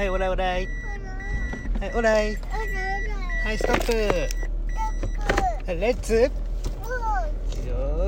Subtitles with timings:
[0.00, 0.66] はいオライオライ
[1.78, 2.34] はいオライ
[3.44, 3.92] はいストップ。
[5.66, 6.22] はいレッツ。
[6.22, 6.30] よ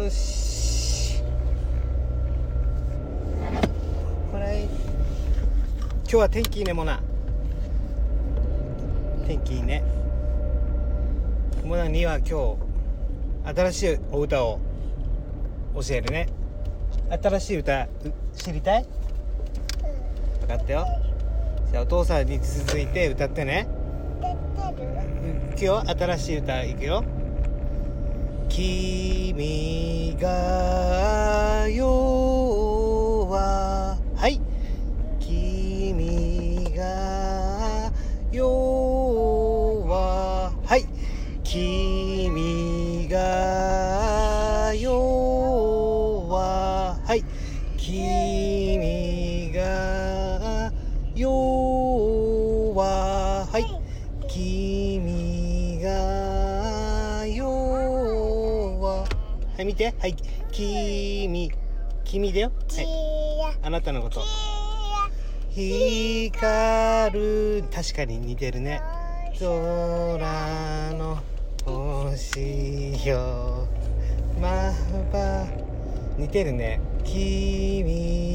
[0.07, 1.23] ーし。
[4.33, 4.71] オライ今
[6.07, 6.99] 日は天気いいねモナ。
[9.27, 9.85] 天気いいね。
[11.63, 12.57] モナには今
[13.45, 14.59] 日新しいお歌を
[15.75, 16.31] 教えるね。
[17.23, 17.89] 新しい歌う
[18.35, 18.87] 知りたい？
[20.41, 20.87] 分かったよ
[21.73, 23.67] じゃあお父さんに続いて歌ってね。
[25.55, 25.83] いくよ。
[25.87, 27.03] 新しい歌いくよ。
[28.51, 31.81] 君が代
[33.31, 34.39] ははい。
[35.19, 37.91] 君が
[38.31, 40.85] 代ははい。
[41.43, 43.19] 君が
[44.75, 47.25] 代ははい。
[47.79, 49.32] 君
[59.53, 59.95] ははい見て。
[59.99, 60.17] はい
[60.51, 61.53] 君。
[62.05, 62.53] 君だよ。
[62.75, 62.87] はい。
[63.63, 64.23] あなたのこと。
[65.51, 67.65] 光る。
[67.71, 68.81] 確かに似てるね。
[69.39, 69.49] 空
[70.95, 71.19] の
[71.67, 73.69] 星よ。
[74.41, 74.73] ま
[75.13, 75.47] ば。
[76.17, 76.81] 似てるね。
[77.05, 78.32] 君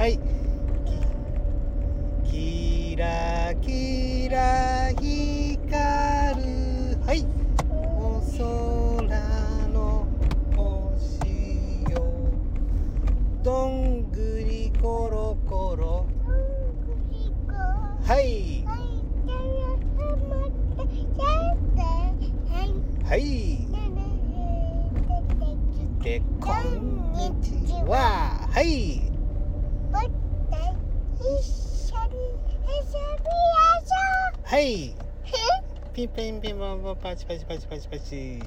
[0.00, 0.18] はい。
[2.24, 5.04] きキラキラ光
[6.42, 6.96] る。
[7.04, 7.26] はい。
[7.68, 10.06] お空の
[10.56, 12.00] 星よ。
[13.42, 16.06] どんぐりころころ
[18.02, 18.64] はい。
[23.04, 23.58] はい。
[26.02, 28.48] でこんにちは。
[28.50, 29.09] はい
[34.50, 34.96] はい。
[35.94, 38.10] ピンピンピンポンポンパチパチパチパチパチ。
[38.10, 38.40] じ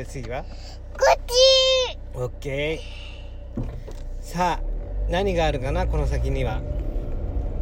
[0.00, 0.44] ゃあ次は？
[2.14, 3.62] オッケー。
[4.20, 4.60] さあ
[5.08, 5.86] 何があるかな？
[5.86, 6.60] この先には。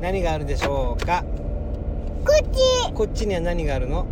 [0.00, 1.22] 何があるでしょうか？
[2.94, 3.26] こっち。
[3.26, 4.06] には何があるの？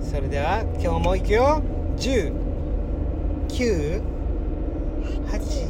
[0.00, 1.62] それでは今日も行くよ。
[1.98, 2.32] 10
[3.48, 4.02] 9
[5.26, 5.66] 8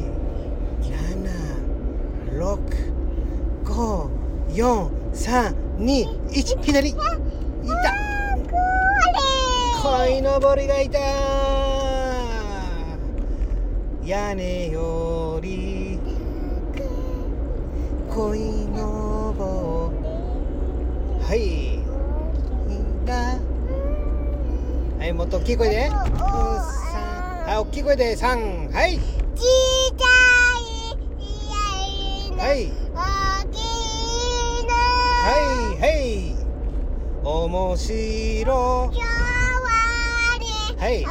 [2.29, 4.09] 7 6 5
[4.53, 6.89] 4 3 2 1左。
[6.89, 7.03] いた。
[9.81, 10.99] 鯉のぼりがいた。
[14.03, 15.99] 屋根より。
[18.09, 19.91] 鯉のぼ
[21.23, 21.77] はい。
[23.05, 23.37] が
[24.99, 25.89] はいもっと大きい声で。
[25.89, 28.15] はい大きい声で。
[28.15, 28.99] 3はい。
[32.37, 32.71] はい
[35.27, 36.35] はいはい。
[37.21, 38.91] 面白
[40.77, 41.05] はい。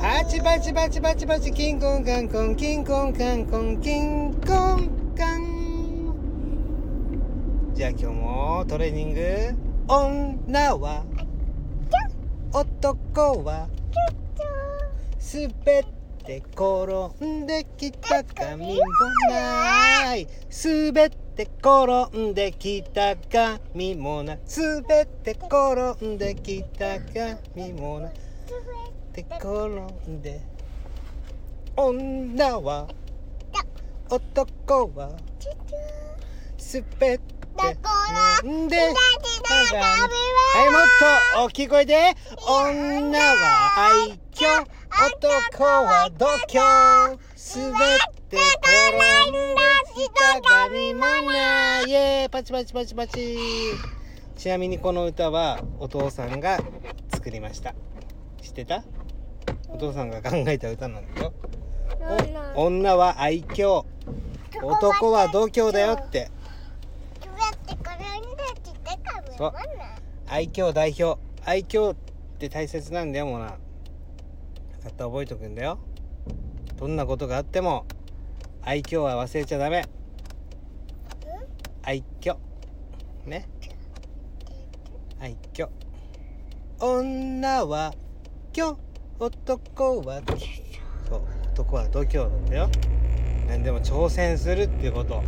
[0.00, 6.14] パチパチパチパチパチキンコンカンコンキンコンカンコンキンコンカン
[7.74, 9.20] じゃあ今日もトレーニング
[9.88, 11.04] 女は
[12.52, 13.68] 男は
[15.20, 18.80] 滑って転んできた髪も
[19.28, 20.28] ない。
[20.64, 24.38] 滑って転んできた髪もない。
[24.56, 28.12] 滑って転んできた髪もない。
[28.12, 28.14] っ
[29.12, 29.48] て転
[30.08, 30.40] んで。
[31.76, 32.88] 女は。
[34.08, 35.10] 男は。
[36.72, 37.20] 滑って
[37.58, 38.94] 転んではい。
[40.70, 40.82] もっ
[41.34, 42.14] と大きい声で
[42.46, 47.18] 女は愛嬌男は度胸滑っ
[48.28, 49.32] て転ん。
[49.32, 49.40] で
[49.94, 52.30] きた髪もないイエーイ。
[52.30, 53.38] パチパチパチパチ。
[54.36, 56.58] ちなみにこの歌はお父さんが
[57.12, 57.74] 作りました。
[58.42, 58.84] 知ってた？
[59.68, 61.32] お父さんが考えた歌なんだよ。
[62.54, 63.84] お女は愛嬌。
[64.62, 66.30] 男は度胸だよって。
[70.28, 71.20] 愛嬌代表。
[71.44, 71.96] 愛嬌っ
[72.38, 73.56] て大切なんだよもうな
[74.82, 75.78] たった覚えとくんだよ。
[76.76, 77.86] どんなことがあっても
[78.62, 79.84] 愛嬌は忘れちゃダメ。
[81.84, 82.36] 愛嬌。
[83.24, 83.48] ね？
[85.20, 85.68] 愛嬌。
[86.80, 87.94] 女は
[88.56, 88.76] 今日
[89.20, 90.20] 男は
[91.08, 91.22] そう。
[91.52, 92.68] 男は度胸なんだよ。
[93.46, 95.22] 何でも挑戦するっていうこと。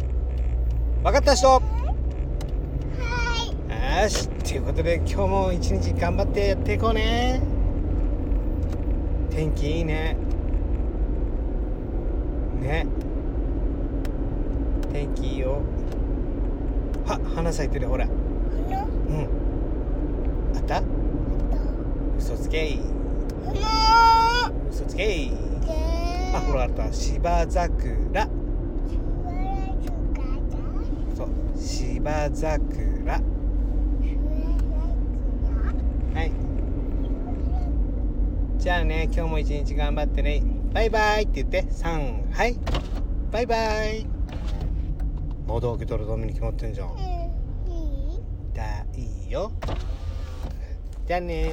[1.05, 1.47] 分かった人？
[1.47, 1.61] は
[4.01, 4.03] い。
[4.03, 4.29] よし。
[4.29, 7.41] ということで今日も一日頑張ってやっていこうね
[9.35, 10.17] 天気いいね。
[12.63, 12.87] ね。
[14.93, 15.61] 天気いいよ。
[17.05, 18.07] は花咲いてるほら。
[18.07, 18.13] うん。
[20.57, 20.83] あった？
[22.17, 22.81] 嘘つけい。
[24.71, 25.33] 嘘つけい。
[26.33, 26.93] あほらあった。
[26.93, 28.29] 芝桜
[31.17, 31.29] そう。
[31.59, 33.21] 芝桜
[36.15, 36.31] はい
[38.65, 40.43] じゃあね今日も一日頑張ってね。
[40.73, 42.57] バイバイって言って3はい。
[43.31, 44.07] バイバイ。
[45.47, 46.97] まだ開けたらダメに決まってんじゃん。
[48.55, 49.31] だいい？
[49.31, 49.53] よ。
[51.07, 51.45] じゃあね